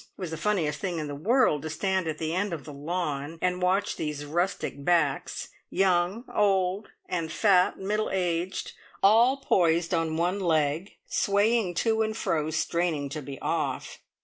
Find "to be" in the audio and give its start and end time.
13.09-13.37